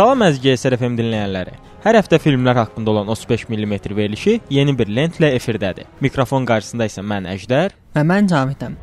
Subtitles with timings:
[0.00, 1.58] Salam əziz GSR FM dinləyənləri.
[1.84, 5.90] Hər həftə filmlər haqqında olan 35 mm verilişi yeni bir lentlə efirdədir.
[6.00, 8.78] Mikrofon qarşısında isə mən Əjdər və mən Cavidəm.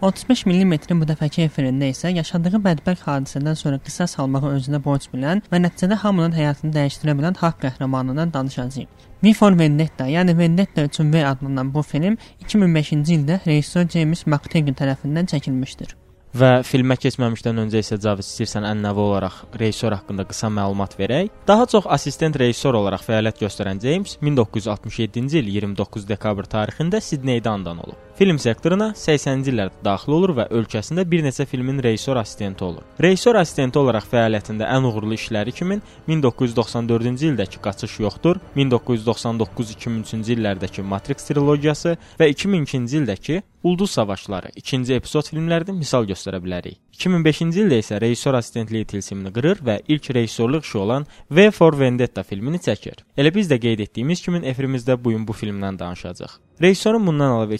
[0.00, 5.44] 35 mm-in bu dəfəki efirində isə yaşadığı bədbəxt hadisədən sonra qisas almağı özünə borc bilən
[5.52, 9.08] və nəticədə hamının həyatını dəyişdirə bilən haqq qəhrəmanından danışacağıq.
[9.20, 12.16] V for Vendetta, yəni Vendetta üçün V adlanan bu film
[12.48, 15.99] 2005-ci ildə rejissor James McTaggart tərəfindən çəkilmişdir.
[16.30, 21.32] Və filmə keçməmişdən öncə isə Cavid istəyirsən ənənəvi olaraq rejissor haqqında qısa məlumat verək.
[21.48, 27.82] Daha çox assistent rejissor olaraq fəaliyyət göstərən James 1967-ci il 29 dekabr tarixində Sidneydə anadan
[27.82, 27.98] olub.
[28.20, 32.82] Film sektoruna 80-ci illərdə daxil olur və ölkəsində bir neçə filmin rejissor assistenti olur.
[33.00, 41.30] Rejissor assistenti olaraq fəaliyyətində ən uğurlu işləri kimi 1994-cü ildəki Qaçış yoxdur, 1999-2003-cü illərdəki Matrix
[41.30, 46.78] trilogiyası və 2002-ci ildəki Ulduz savaşları 2-ci epizod filmlərini misal göstərə bilərik.
[46.96, 52.22] 2005-ci ildə isə rejissor assistentliyi tilsimini qırır və ilk rejissorluq işi olan V for Vendetta
[52.24, 53.04] filmini çəkir.
[53.20, 56.38] Elə biz də qeyd etdiyimiz kimi efirimizdə bu gün bu filmdən danışacağıq.
[56.62, 57.58] Rejissorun bundan əlavə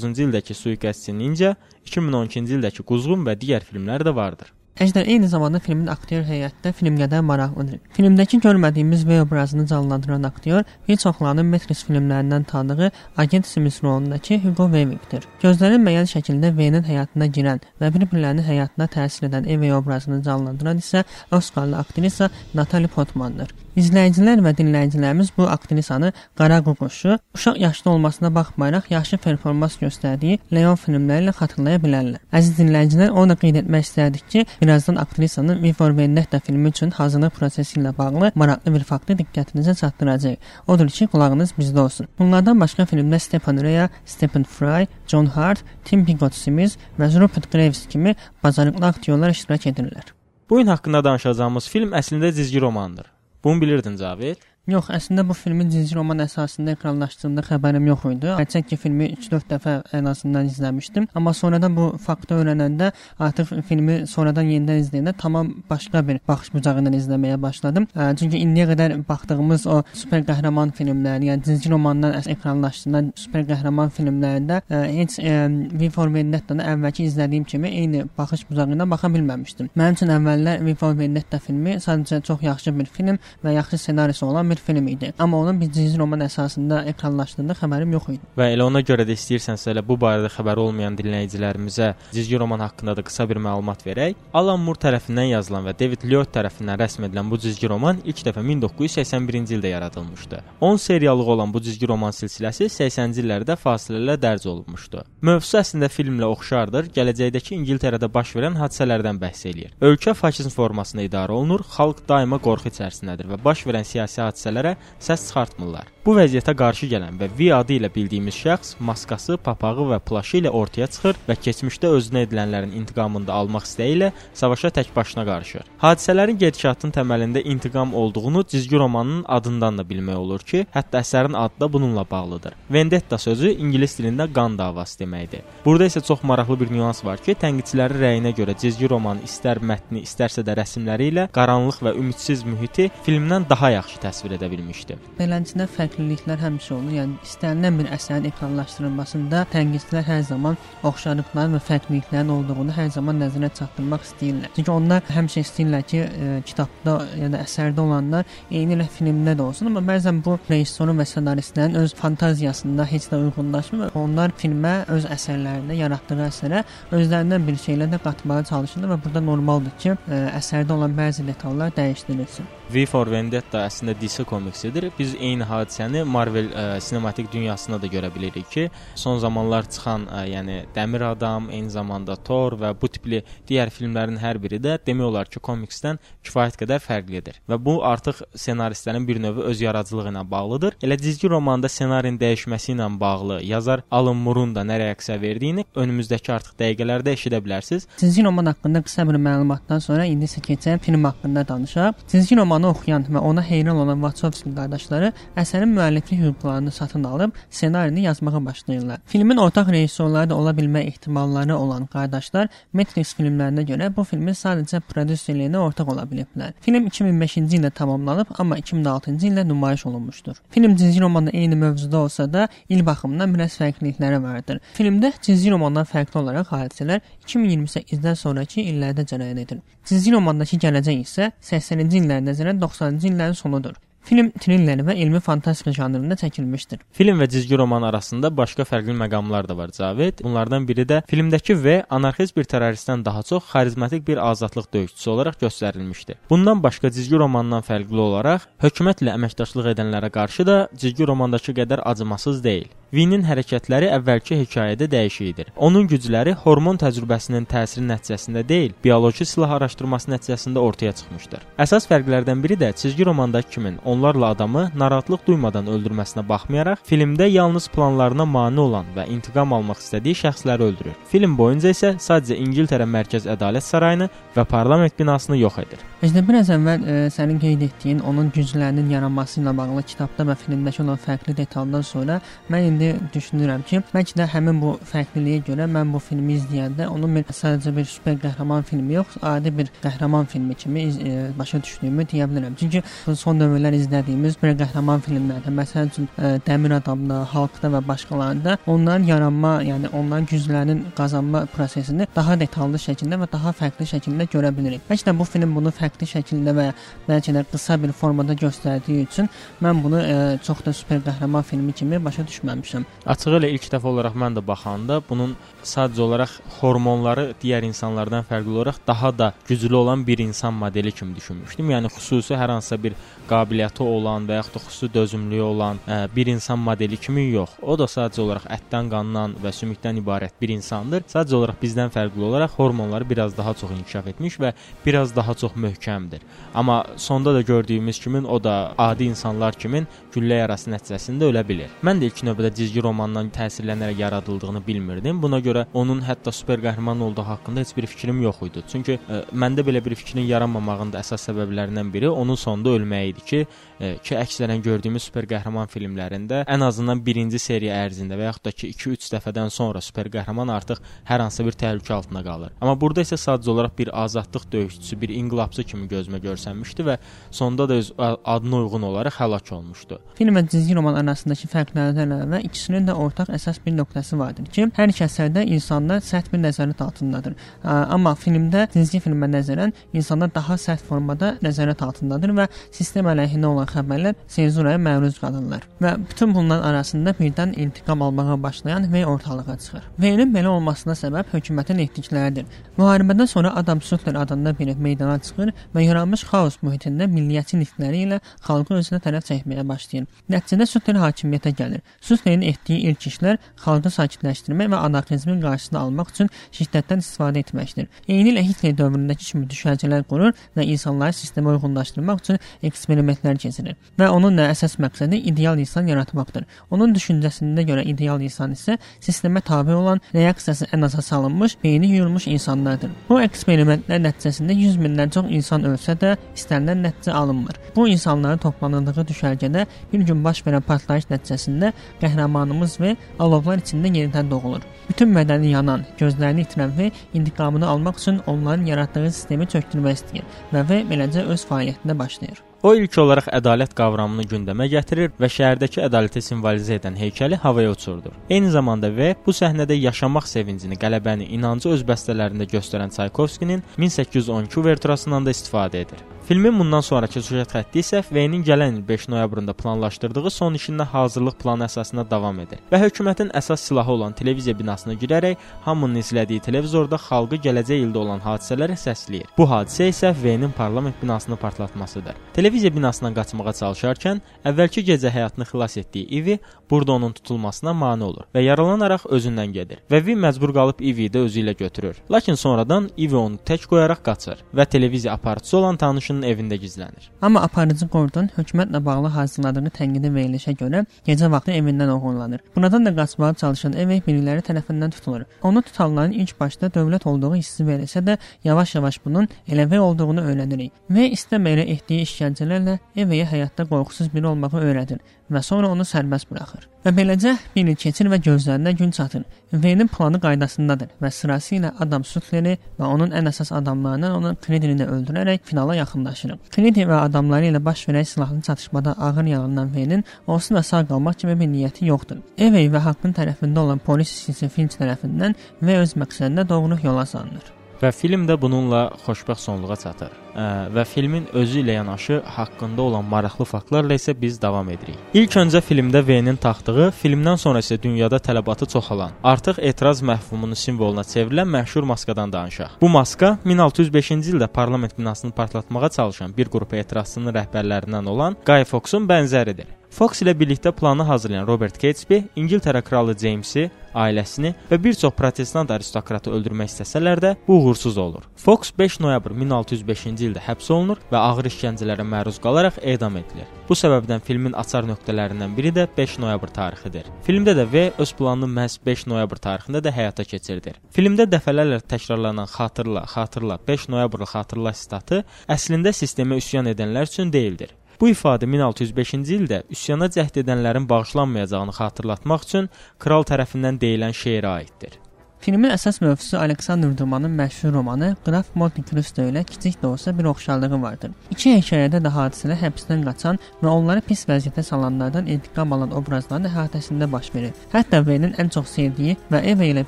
[0.00, 1.56] 2009-cu ildəki Suiqəstçi Ninja,
[1.88, 4.52] 2012-ci ildəki Quzğun və digər filmləri də vardır.
[4.80, 7.82] Əjdər eyni zamanda filmin aktyor heyətdə film qədər maraqlıdır.
[7.92, 14.70] Filmdəki görmədiyimiz V obrazını canlandıran aktyor bir çoxlarının Matrix filmlərindən tanıdığı agent Smith rolundakı Hugo
[14.72, 15.26] Weavingdir.
[15.42, 21.76] Gözlənilməyən şəkildə V-nin həyatına girən və bir-birlərinin həyatına təsir edən Eve obrazını canlandıran isə Oscarlı
[21.76, 23.52] aktrisa Natalie Portmandır.
[23.78, 30.74] İzləyicilər və dinləyicilərimiz bu aktrisanı Qara Ququşu uşaq yaşda olmasına baxmayaraq yaxşı performans göstərdiyi Leon
[30.74, 32.18] filmləri ilə xatırlaya bilərlər.
[32.34, 37.36] Əziz dinləyicilər, onu da qeyd etmək istərdik ki, birazdan aktrisanın Before Vendetta filmi üçün hazırlıq
[37.38, 40.50] prosesi ilə bağlı maraqlı bir faktı diqqətinizə çatdıracağıq.
[40.66, 42.10] Odur ki, qulağınız bizdə olsun.
[42.18, 47.86] Bunlardan başqa filmdə Stephen Rea, Stephen Fry, John Hart, Tim Pigott Smith və Rupert Graves
[47.86, 50.10] kimi bacarıqlı aktyorlar iştirak edirlər.
[50.50, 53.19] Bu gün haqqında danışacağımız film əslində cizgi romandır.
[53.44, 54.36] Bunu bilirdin Cavid?
[54.70, 58.28] Yox, əslində bu filmin cinsi roman əsasında ekranlaşdırıldığı xəbərim yox idi.
[58.38, 63.96] Hərçənd ki, filmi 3-4 dəfə ən azından izləmişdim, amma sonradan bu faktı öyrənəndə artıq filmi
[64.06, 67.88] sonradan yenidən izləyəndə tamam başqa bir baxış bucağı ilə izləməyə başladım.
[68.20, 74.60] Çünki indiyə qədər baxdığımız o super qəhrəman filmləri, yəni cinsi romandan ekranlaşdırılan super qəhrəman filmlərində
[74.70, 79.72] heç V for Vendetta-da əvvəlki izlədiyim kimi eyni baxış bucağı ilə baxa bilməmişdim.
[79.74, 84.24] Mənim üçün əvvəllər V for Vendetta filmi sadəcə çox yaxşı bir film və yaxşı ssenarisi
[84.24, 85.12] olan bir film idi.
[85.18, 88.30] Amma onun bir cinsi roman əsasında ekranlaşdığında xəbərim yox idi.
[88.38, 92.96] Və elə ona görə də istəyirsənsə elə bu barədə xəbəri olmayan dinləyicilərimizə cizgi roman haqqında
[92.96, 94.16] da qısa bir məlumat verək.
[94.34, 98.44] Alan Moore tərəfindən yazılan və David Lloyd tərəfindən rəsm edilən bu cizgi roman ilk dəfə
[98.46, 100.42] 1981-ci ildə yaradılmışdı.
[100.60, 105.04] 10 seriallıq olan bu cizgi roman silsiləsi 80-ci illərdə fasilələ dərc olunmuşdu.
[105.26, 106.90] Mövzusu əslində filmlə oxşardır.
[106.96, 109.74] Gələcəkdəki İngiltərədə baş verən hadisələrdən bəhs eləyir.
[109.80, 114.76] Ölkə faşizm formasında idarə olunur, xalq daima qorxu içərisindədir və baş verən siyasi hadisələr hadisələrə
[115.00, 115.88] səs çıxartmırlar.
[116.04, 120.48] Bu vəziyyətə qarşı gələn və V adı ilə bildiyimiz şəxs maskası, papağı və plaşı ilə
[120.48, 125.66] ortaya çıxır və keçmişdə özünə edilənlərin intiqamını da almaq istəyi ilə savaşa tək başına qarışır.
[125.82, 131.60] Hadisələrin gedişatının təməlində intiqam olduğunu cizgi romanının adından da bilmək olur ki, hətta əsərin adı
[131.60, 132.56] da bununla bağlıdır.
[132.70, 135.44] Vendetta sözü ingilis dilində qan davası deməkdir.
[135.64, 140.06] Burada isə çox maraqlı bir nüans var ki, tənqidçilərin rəyinə görə cizgi romanı istər mətni,
[140.08, 144.96] istərsə də rəsmləri ilə qaranlıq və ümidsiz mühiti filmdən daha yaxşı təsvir edə bilmişdi.
[145.18, 146.92] Beləncə fərqliliklər həmişə olur.
[146.98, 153.50] Yəni istənilən bir əsərin ekranlaşdırılmasında tənqidçilər hər zaman oxşarlıqların və fərqliliklərin olduğunu hər zaman nəzərə
[153.58, 154.52] çatdırmaq istəyirlər.
[154.56, 159.46] Çünki onlar həmişə istəyirlər ki, e, kitabda ya da əsərdə olanlar eyni ilə filmdə də
[159.46, 163.94] olsun, amma bəzən bu rejissorun və ssenaristlərin öz fantaziyasında heç də uyğunlaşmır.
[163.98, 166.64] Onlar filmə, öz əsərlərində yaratdığı əsərə
[166.94, 171.26] özlərindən bir şeylər də qatmağa çalışırlar və burada normaldır ki, ə, e, əsərdə olan bəzi
[171.26, 172.48] detallar dəyişdirilsin.
[172.70, 174.90] V for Vendetta əslində DC komiksidir.
[174.98, 180.04] Biz eyni hadisəni Marvel ə, e, sinematik dünyasında da görə bilirik ki, son zamanlar çıxan,
[180.06, 184.60] ə, e, yəni Dəmir Adam, eyni zamanda Thor və bu tipli digər filmlərin hər biri
[184.62, 187.40] də demək olar ki, komiksdən kifayət qədər fərqlidir.
[187.50, 190.78] Və bu artıq ssenaristlərin bir növ öz yaradıcılığı ilə bağlıdır.
[190.86, 196.32] Elə cizgi romanda ssenarin dəyişməsi ilə bağlı yazar Alan Moore-un da nə reaksiya verdiyini önümüzdəki
[196.36, 197.88] artıq dəqiqələrdə eşidə bilərsiniz.
[197.98, 202.06] Cizgi roman haqqında qısa bir məlumatdan sonra indi isə keçək film haqqında danışaq.
[202.08, 207.30] Cizgi roman romanı oxuyan və ona heyran olan Wachowski qardaşları əsərin müəlliflik hüquqlarını satın alıb
[207.50, 208.98] ssenarini yazmağa başlayırlar.
[209.06, 214.80] Filmin ortaq rejissorları da ola bilmə ehtimalları olan qardaşlar Matrix filmlərinə görə bu filmin sadəcə
[214.90, 216.52] prodüserliyinə ortaq ola biliblər.
[216.60, 220.42] Film 2005-ci ildə tamamlanıb, amma 2006-cı ildə nümayiş olunmuşdur.
[220.50, 224.60] Film cizgi romanla eyni mövzuda olsa da il baxımından biraz fərqlilikləri vardır.
[224.78, 229.60] Filmdə cizgi romandan fərqli olaraq hadisələr 2028-dən sonrakı illərdə cərəyan edir.
[229.90, 233.72] Cizgi romandakı gələcək isə 80-ci illərdən nəzərən 90-cı illərin sonudur.
[234.06, 236.80] Film thriller və elmi fantastika janrında çəkilmişdir.
[236.96, 240.22] Film və cizgi roman arasında başqa fərqli məqamlar da var Cavid.
[240.24, 245.38] Bunlardan biri də filmdəki V anarxist bir terroristdən daha çox xarizmatik bir azadlıq döyüşçüsü olaraq
[245.42, 246.16] göstərilmişdi.
[246.30, 252.44] Bundan başqa cizgi romandan fərqli olaraq hökumətlə əməkdaşlıq edənlərə qarşı da cizgi romandakı qədər acımasız
[252.44, 252.70] deyil.
[252.90, 255.52] Vinin hərəkətləri əvvəlki hekayədə dəyişikdir.
[255.56, 261.44] Onun gücləri hormon təcrübəsinin təsiri nəticəsində deyil, bioloji silah araşdırması nəticəsində ortaya çıxmışdır.
[261.58, 267.68] Əsas fərqlərdən biri də cizgi romandakı kimin onlarla adamı narahatlıq duymadan öldürməsinə baxmayaraq, filmdə yalnız
[267.68, 270.96] planlarına mane olan və intiqam almaq istədiyi şəxsləri öldürür.
[271.08, 275.84] Film boyunca isə sadəcə İngiltərə Mərkəz Ədalət Sarayını və parlament binasını yox edir.
[276.00, 280.80] Özdə biraz əvvəl e, sənin qeyd etdiyin onun güclərinin yaranması ilə bağlı kitabda və filmdəki
[280.80, 285.92] olan fərqli detallardan sonra mən indi düşünürəm ki, bəlkə də həmin bu fərqliliyə görə mən
[285.92, 290.54] bu filmi izləyəndə onun bir sadəcə bir super qəhrəman filmi yox, adi bir qəhrəman filmi
[290.54, 292.56] kimi e, başa düşdüyümü deyə bilərəm.
[292.60, 292.82] Çünki
[293.18, 299.06] son dövrlər izlədiyimiz bir qəhrəman filmlərdə, məsəl üçün e, Dəmir Adamda, Halkda və başqalarında onların
[299.08, 304.84] yaranma, yəni onların güclərinin qazanma prosesini daha detallı şəkildə və daha fərqli şəkildə görə bilirik.
[304.90, 306.66] Bəlkə də bu film bunu fərqli şəkildə və
[307.08, 309.28] bəlkə də qısa bir formada göstərdiyi üçün
[309.62, 310.16] mən bunu e,
[310.46, 312.86] çox da super qəhrəman filmi kimi başa düşməmişəm.
[313.06, 318.54] Açığı ilə ilk dəfə olaraq mən də baxanda bunun sadəcə olaraq hormonları digər insanlardan fərqli
[318.56, 321.70] olaraq daha da güclü olan bir insan modeli kimi düşünmüşdüm.
[321.74, 322.94] Yəni xüsusi hər hansısa bir
[323.30, 327.56] qabiliyyəti olan və yaxud da xüsusi dözümlüyü olan ə, e, bir insan modeli kimi yox.
[327.62, 331.02] O da sadəcə olaraq ətdən, qandan və sümükdən ibarət bir insandır.
[331.10, 334.52] Sadəcə olaraq bizdən fərqli olaraq hormonları biraz daha çox inkişaf etmiş və
[334.86, 336.22] biraz daha çox möhkəmdir.
[336.54, 339.82] Amma sonda da gördüyümüz kimi o da adi insanlar kimi
[340.14, 341.74] güllə yarası nəticəsində ölə bilir.
[341.82, 345.22] Mən də ilk növbədə cizgi romandan təsirlənərək yaradıldığını bilmirdim.
[345.22, 348.64] Buna görə onun hətta super qəhrəman olduğu haqqında heç bir fikrim yox idi.
[348.72, 353.14] Çünki ə, e, məndə belə bir fikrin yaranmamağının da əsas səbəblərindən biri onun sonda ölməyi
[353.14, 353.40] idi ki,
[353.80, 358.70] ki əksərən gördüyümüz super qəhrəman filmlərində ən azından birinci seriya ərzində və yaxud da ki
[358.74, 362.52] 2-3 dəfədən sonra super qəhrəman artıq hər hansı bir təhlükə altında qalır.
[362.60, 366.98] Amma burada isə sadəcə olaraq bir azadlıq döyüşçüsü, bir inqilabçı kimi gözümə görsənmişdi və
[367.30, 370.00] sonda da öz adına uyğun olaraq həlak olmuşdu.
[370.18, 374.68] Film və cizgi roman arasındakı fərqlərdən əlavə ikisinin də ortaq əsas bir nöqtəsi vardır ki,
[374.76, 377.36] hər iki əsərdə insanlar sərt bir nəzarət altındadır.
[377.64, 383.69] Amma filmdə cizgi filmə nəzərən insanlar daha sərt formada nəzarət altındadır və sistem əleyhinə olan
[383.74, 385.66] xəbərlər senzuraya məruz qalırlar.
[385.82, 389.84] Və bütün bunların arasında birdən intiqam almağa başlayan V ortalığa çıxır.
[389.98, 392.46] V-nin belə olmasına səbəb hökumətin etdikləridir.
[392.78, 398.20] Müharibədən sonra Adam Sutler adında biri meydana çıxır və yaranmış xaos mühitində milliyyətçi nitqləri ilə
[398.46, 400.06] xalqı özünə tərəf çəkməyə başlayır.
[400.30, 401.84] Nəticədə Sutler hakimiyyətə gəlir.
[402.00, 407.90] Sutlerin etdiyi ilk işlər xalqı sakitləşdirmək və anarxizmin qarşısını almaq üçün şiddətdən istifadə etməkdir.
[408.08, 413.59] Eyni ilə Hitler dövründəki kimi düşərgələr qurur və insanları sistemə uyğunlaşdırmaq üçün eksperimentlər keçirir.
[413.98, 416.46] Və onun da əsas məqsədi ideal insan yaratmaqdır.
[416.70, 422.26] Onun düşüncəsində görə ideal insan isə sistemə tabe olan, reaksiyası ən aza salınmış, beyni yuyulmuş
[422.34, 422.90] insanlardır.
[423.08, 427.60] Bu eksperimentlər nəticəsində 100 mindən çox insan ölsə də istənilən nəticə alınmır.
[427.76, 434.30] Bu insanların toplanıldığı düşərgədə bir gün baş verən partlayış nəticəsində qəhrəmanımız və alovlar içində yenidən
[434.30, 434.66] doğulur.
[434.88, 440.66] Bütün bədəni yanan, gözlərini itirən və intiqamını almaq üçün onların yaratdığı sistemi çökdürmək istəyir və
[440.70, 442.49] və beləcə öz fəaliyyətinə başlayır.
[442.60, 448.12] O ilk olaraq ədalət qavramını gündəmə gətirir və şəhərdəki ədaləti simvolizə edən heykəli havaya uçurdur.
[448.28, 455.24] Eyni zamanda və bu səhnədə yaşamaq sevincini, qələbəni, inancı öz bəstələrində göstərən Çaykovskinin 1812 uverturasından
[455.24, 456.04] da istifadə edir.
[456.30, 461.34] Filmin bundan sonrakı süjet xətti isə V-nin gələn il 5 noyabrında planlaşdırdığı son işində hazırlıq
[461.40, 467.00] planı əsasında davam edir və hökumətin əsas silahı olan televiziya binasına girərək hamının izlədiyi televizorda
[467.02, 469.24] xalqı gələcək ildə olan hadisələri səsləyir.
[469.38, 472.14] Bu hadisə isə V-nin parlament binasını partlatmasıdır.
[472.38, 474.22] Televiziya binasından qaçmağa çalışarkən
[474.52, 476.38] əvvəlki gecə həyatını xilas etdiyi Ivi
[476.70, 481.26] burada onun tutulmasına mane olur və yaralanaraq özündən gedir və V məcbur qalıb Ivi-yi də
[481.26, 481.98] özü ilə götürür.
[482.10, 487.08] Lakin sonradan Ivi onu tək qoyaraq qaçır və televiziya aparatçısı olan tanışını onun evində gizlənir.
[487.22, 492.40] Amma aparıcı Gordon hökumətlə bağlı hazırladığı tənqidi verilişə görə gecə vaxtı evindən oğurlanır.
[492.56, 495.24] Buradan da qaçmağa çalışan Evey biriləri tərəfindən tutulur.
[495.42, 500.72] Onu tutanların ilk başda dövlət olduğu hissi verilsə də, yavaş-yavaş bunun elə Vey olduğunu öyrənirik
[500.90, 505.00] və istəməyərək etdiyi işgəncələrlə Eveyə həyatda qorxusuz biri olmağı öyrədir
[505.30, 506.66] və sonra onu sərbəst buraxır.
[506.84, 509.24] Və beləcə bir il keçir və gözlərinə gün çatır.
[509.52, 514.86] Veynin planı qaydasındadır və sırası ilə Adam Sutleri və onun ən əsas adamlarından onun Kredini
[514.86, 516.36] öldürərək finala yaxınlaşır.
[516.54, 521.20] Kredi və adamları ilə baş verən silahlı çatışmada ağır yaralanan Veynin onsuz da sağ qalmaq
[521.20, 522.24] kimi bir niyyəti yoxdur.
[522.38, 527.52] Evey və haqqın tərəfində olan polis hissəsi Finch tərəfindən və öz məqsədinə doğru yola salınır.
[527.80, 530.10] Və film də bununla xoşbəxt sonluğa çatır.
[530.34, 534.98] Və filmin özü ilə yanaşı haqqında olan maraqlı faktlarla isə biz davam edirik.
[535.14, 541.02] İlk öncə filmdə V-nin taxtığı, filmdən sonra isə dünyada tələbatı çoxalan, artıq etiraz məhfumunun simvoluna
[541.02, 542.78] çevrilən məşhur maskadan danışaq.
[542.80, 549.08] Bu maska 1605-ci ildə parlament binasını partlatmağa çalışan bir qrup etirazçının rəhbərlərindən olan Guy Fawkes-un
[549.10, 549.80] bənzəridir.
[549.90, 555.70] Fox ilə birlikdə planı hazırlayan Robert Catesby İngiltərə kralı Jamesi, ailəsini və bir çox protestant
[555.74, 558.22] aristokratı öldürmək istəsələr də bu uğursuz olur.
[558.36, 563.48] Fox 5 noyabr 1605-ci ildə həbs olunur və ağır işgəncələrə məruz qalaraq edam edilir.
[563.68, 567.08] Bu səbəbdən filmin açar nöqtələrindən biri də 5 noyabr tarixidir.
[567.26, 570.78] Filmdə də V öz planını məhz 5 noyabr tarixində də həyata keçirdir.
[570.94, 577.76] Filmdə dəfələrlə təkrarlanan xatırla, xatırla, 5 noyabrı xatırla statı əslində sistemə üsyan edənlər üçün deyildir.
[578.00, 582.70] Bu ifadə 1605-ci ildə üsyana cəhd edənlərin bağışlanmayacağını xatırlatmaq üçün
[583.04, 584.96] kral tərəfindən deyilən şeirə aiddir.
[585.40, 590.26] Filmin əsas mövzusu Aleksandr Dumanın məşhur romanı Qraf Monte Cristo ilə kiçik də olsa bir
[590.28, 591.14] oxşarlığı vardır.
[591.32, 597.08] İki hekayədə də hadisələr həbsdən qaçan və onları pis vəziyyətə salanlardan intiqam alan obrazların əhatəsində
[597.12, 597.56] baş verir.
[597.72, 599.86] Hətta Veynin ən çox sevdiyi və Eva ilə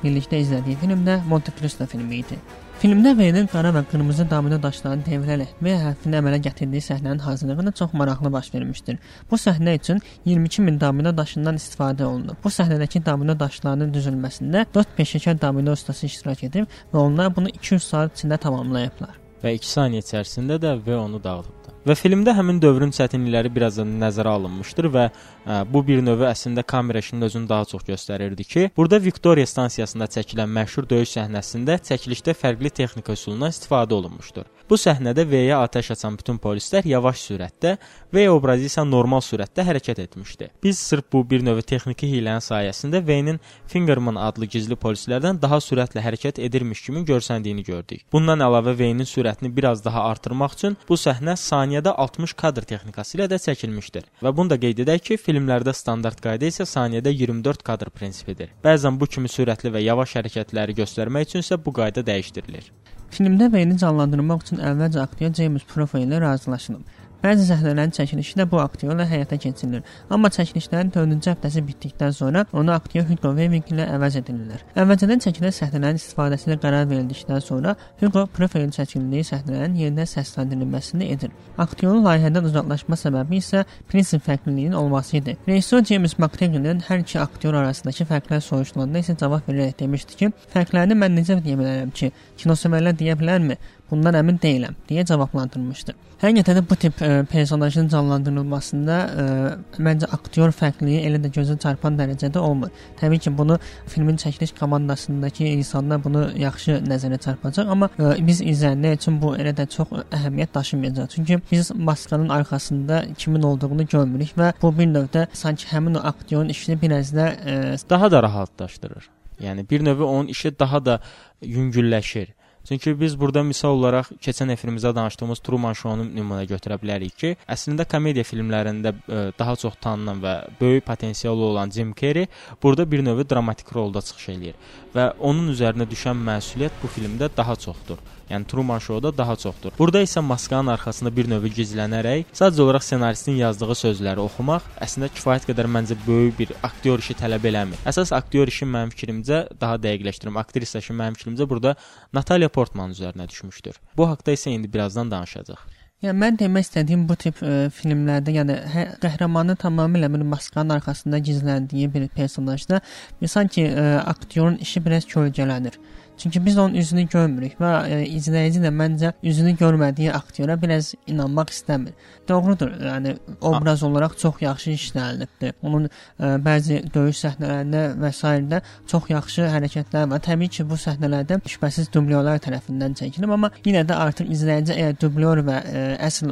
[0.01, 2.41] birlikdə izlədiyi film də Monte Cristo filmi idi.
[2.83, 7.71] Filmdə Veynin qara və qırmızı domino daşlarını devirərək və hərfini əmələ gətirdiyi səhnənin hazırlığı da
[7.79, 8.97] çox maraqlı baş vermişdir.
[9.31, 12.35] Bu səhnə üçün 22 min domino daşından istifadə olunub.
[12.43, 17.83] Bu səhnədəki domino daşlarının düzülməsində 4 peşəkar domino ustası iştirak edib və onlar bunu 200
[17.87, 19.15] saat içində tamamlayıblar.
[19.45, 21.62] Və 2 saniyə içərisində də V onu dağıdıbdı.
[21.83, 26.63] Və filmdə həmin dövrün çətinlikləri biraz da nəzərə alınmışdır və ə, bu bir növ əslində
[26.63, 32.37] kamera işinin özünü daha çox göstərirdi ki, burada Viktoriya stansiyasında çəkilən məşhur döyüş səhnəsində çəkilişdə
[32.39, 34.47] fərqli texnika üsulundan istifadə olunmuşdur.
[34.73, 37.75] Bu səhnədə V-yə atəş açan bütün polislər yavaş sürətdə,
[38.15, 40.47] V obrazı isə normal sürətdə hərəkət etmişdi.
[40.65, 43.37] Biz sırf bu bir növ texniki hiylənin sayəsində V-nin
[43.69, 48.01] Fingerman adlı gizli polislərdən daha sürətlə hərəkət edirmiş kimi görsəndiyini gördük.
[48.15, 53.29] Bundan əlavə V-nin sürətini biraz daha artırmaq üçün bu səhnə saniyədə 60 kadr texnikası ilə
[53.29, 54.09] də çəkilmişdir.
[54.25, 58.49] Və bunu da qeyd edək ki, filmlərdə standart qayda isə saniyədə 24 kadr prinsipidir.
[58.65, 62.73] Bəzən bu kimi sürətli və yavaş hərəkətləri göstərmək üçün isə bu qayda dəyişdirilir.
[63.13, 66.81] Filmdə Veyni canlandırmaq üçün əvvəlcə aktyor James Profo ilə razılaşılıb.
[67.23, 69.83] Bəzi səhnələrin çəkilişi də bu aktyorla həyata keçirilir.
[70.11, 74.65] Amma çəkilişlərin 4-cü həftəsi bitdikdən sonra onu aktyor Hugo Weaving ilə əvəz edirlər.
[74.75, 81.31] Əvvəlcədən çəkilən səhnələrin istifadəsinə qərar verildikdən sonra Hugo profilin çəkildiyi səhnələrin yenidən səsləndirilməsini edir.
[81.63, 85.37] Aktyorun layihədən uzaqlaşma səbəbi isə prinsip fərqliliyinin olması idi.
[85.47, 90.99] Rejissor James McTaggart hər iki aktyor arasındakı fərqlər soruşulanda isə cavab verərək demişdi ki, fərqlərini
[90.99, 92.11] mən necə deyə bilərəm ki,
[92.43, 93.57] kinosevərlər deyə bilərmi?
[93.93, 95.93] Bundan əmin deyiləm deyə cavablandırmışdı.
[96.23, 101.29] Həqiqətən də bu tip ə, e, personajın canlandırılmasında ə, e, məncə aktyor fərqliliyi elə də
[101.35, 102.71] gözə çarpan dərəcədə olmur.
[103.01, 103.57] Təbii ki, bunu
[103.91, 109.35] filmin çəkiliş komandasındakı insanlar bunu yaxşı nəzərə çarpacaq, amma ə, e, biz izləyənlər üçün bu
[109.37, 111.09] elə də çox əhəmiyyət daşımayacaq.
[111.15, 116.49] Çünki biz maskanın arxasında kimin olduğunu görmürük və bu bir növdə sanki həmin o aktyorun
[116.55, 117.57] işini bir az da ə,
[117.89, 119.11] daha da rahatlaşdırır.
[119.43, 121.01] Yəni bir növ onun işi daha da
[121.41, 122.31] yüngülləşir.
[122.67, 127.83] Çünki biz burada misal olaraq keçən efirimizdə danışdığımız Truman Show-nu nümunə götürə bilərik ki, əslində
[127.91, 132.27] komediya filmlərində ə, e, daha çox tanınan və böyük potensialı olan Jim Carrey
[132.63, 134.55] burada bir növ dramatik rolda çıxış eləyir
[134.95, 137.99] və onun üzərinə düşən məsuliyyət bu filmdə daha çoxdur.
[138.29, 139.75] Yəni Truman Show-da daha çoxdur.
[139.79, 145.49] Burada isə maskanın arxasında bir növ gizlənərək sadəcə olaraq ssenaristin yazdığı sözləri oxumaq əslində kifayət
[145.51, 147.83] qədər məncə böyük bir aktyor işi tələb eləmir.
[147.89, 150.39] Əsas aktyor işi mənim fikrimcə daha dəqiqləşdirim.
[150.39, 151.75] Aktrisa işi mənim fikrimcə burada
[152.13, 153.79] Natalia Portman üzərinə düşmüşdür.
[153.97, 155.71] Bu haqqda isə indi birazdan danışacağıq.
[156.03, 160.75] Yəni mən demək istədiyim bu tip ə, e, filmlərdə, yəni hə, qəhrəmanın tamamilə bir maskanın
[160.75, 162.81] arxasında gizləndiyi bir personajda
[163.23, 165.77] sanki ə, e, aktyorun işi biraz kölgələnir.
[166.17, 171.51] Çünki biz onun üzünü görmürük və e, izləyici də məncə üzünü görmədiyi aktyora biraz inanmaq
[171.53, 171.93] istəmir.
[172.29, 175.53] Doğrudur, yəni obraz olaraq çox yaxşı işlənilibdir.
[175.61, 178.61] Onun e, bəzi döyüş səhnələrində və s.
[178.87, 180.21] çox yaxşı hərəkətlər var.
[180.23, 185.43] Təbii ki, bu səhnələrdə şübhəsiz dublyorlar tərəfindən çəkilib, amma yenə də artıq izləyici əgər dublyor
[185.47, 186.31] və e, əsl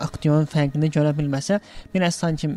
[0.00, 1.60] aktyorun fərqini görə bilməsə,
[1.94, 2.48] biraz sanki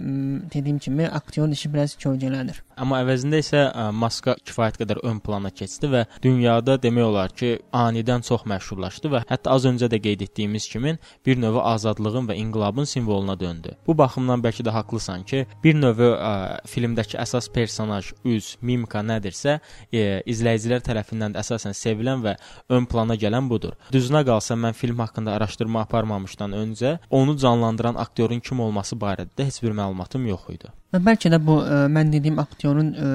[0.54, 2.64] dediyim kimi aktyorun işi biraz kölgələnir.
[2.78, 7.32] Amma əvəzində isə ə, maska kifayət qədər ön plana keçdi və dünya dünyada demək olar
[7.34, 12.28] ki, anidən çox məşhurlaşdı və hətta az öncə də qeyd etdiyimiz kimi bir növ azadlığın
[12.30, 13.76] və inqilabın simvoluna döndü.
[13.88, 19.60] Bu baxımdan bəlkə də haqlısan ki, bir növ ə, filmdəki əsas personaj, üz, mimika nədirsə,
[19.94, 22.36] ə, izləyicilər tərəfindən də əsasən sevilən və
[22.70, 23.74] ön plana gələn budur.
[23.92, 29.62] Düzünə qalsa mən film haqqında araşdırma aparmamışdan öncə onu canlandıran aktyorun kim olması barədə heç
[29.64, 30.83] bir məlumatım yox idi.
[30.94, 33.08] Və bəlkə də bu ə, mən dediyim aktyorun ə,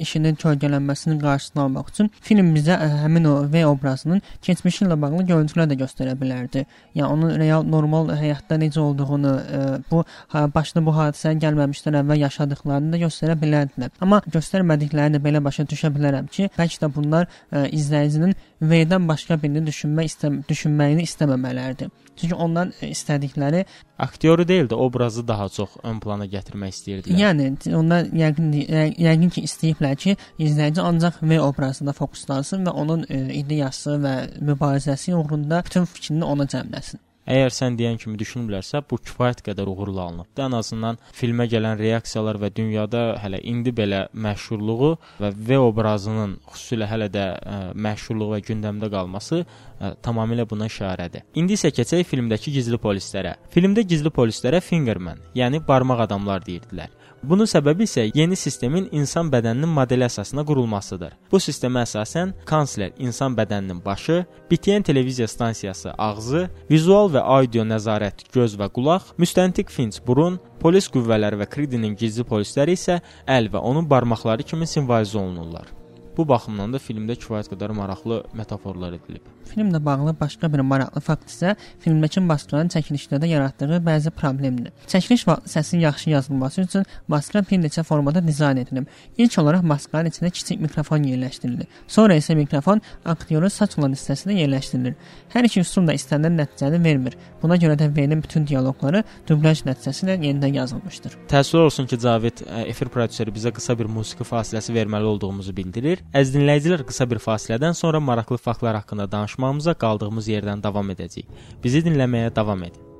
[0.00, 5.26] işinin kölgələnməsinin qarşısını almaq üçün film bizə ə, həmin o V obrazının keçmişi ilə bağlı
[5.28, 6.64] görüntülər də göstərə bilərdi.
[6.96, 10.00] Yəni onun real normal həyatda necə olduğunu, ə, bu
[10.56, 13.92] başına bu hadisənin gəlməmişdən əvvəl yaşadıklarını da göstərə bilərdilər.
[14.00, 18.32] Amma göstərmədiklərini belə başa düşə bilərəm ki, bəlkə də bunlar ə, izləyicinin
[18.62, 21.90] V-dən başqa birini düşünmək istəm düşünməyini istəməmələridir.
[22.16, 23.64] Çünki ondan istədikləri
[24.00, 27.18] aktyoru deyil də obrazı daha çox ön plana gətirmək istəyirdilər.
[27.20, 33.20] Yəni onlar yəqin yəqin ki, istəyiblər ki, izləyici ancaq V obrazına fokuslansın və onun e,
[33.42, 37.02] ideyası və mübarizəsi uğrunda bütün fikrini ona cəmləsin.
[37.26, 40.42] Əgər sən deyən kimi düşünürlərsə, bu kifayət qədər uğurlu alınıbdı.
[40.46, 44.92] Ən azından filmə gələn reaksiyalar və dünyada hələ indi belə məşhurluğu
[45.22, 51.26] və V obrazının xüsusilə hələ də ə, məşhurluğu və gündəmdə qalması ə, tamamilə buna işarədir.
[51.34, 53.34] İndi isə keçək filmdəki gizli polislərə.
[53.50, 56.94] Filmdə gizli polislərə fingerman, yəni barmaq adamlar deyirdilər.
[57.26, 61.16] Bunun səbəbi isə yeni sistemin insan bədəninin modeli əsasına qurulmasıdır.
[61.32, 68.28] Bu sistemə əsasən kansler insan bədəninin başı, BTN televiziya stansiyası ağzı, vizual və audio nəzarət
[68.36, 73.64] göz və qulaq, müstəntiq Finch burun, polis qüvvələri və Creedinin gizli polisləri isə əl və
[73.72, 75.75] onun barmaqları kimi simvolizə olunurlar.
[76.16, 79.24] Bu baxımdan da filmdə kifayət qədər maraqlı metaforlar edilib.
[79.46, 81.52] Filmlə bağlı başqa bir maraqlı fakt isə
[81.84, 84.72] filmdəki maskaların çəkilişlərdə yaratdığı bəzi problemdir.
[84.88, 88.86] Çəkiliş vaxtı səsin yaxşı yazılması üçün maska bir neçə formada dizayn edilib.
[89.18, 91.68] İlk olaraq maskanın içində kiçik mikrofon yerləşdirilir.
[91.86, 94.96] Sonra isə mikrofon aktyorun saç olan hissəsinə yerləşdirilir.
[95.34, 97.18] Hər iki üsul da istənilən nəticəni vermir.
[97.42, 101.20] Buna görə də V-nin bütün dialoqları dublyaj nəticəsi ilə yenidən yazılmışdır.
[101.28, 106.02] Təəssüf olsun ki, Cavid efir prodüseri bizə qısa bir musiqi fasiləsi verməli olduğumuzu bildirir.
[106.14, 111.26] Əziz dinləyicilər, qısa bir fasilədən sonra maraqlı faktlar haqqında danışmamıza qaldığımız yerdən davam edəcəyik.
[111.64, 112.95] Bizi dinləməyə davam edin.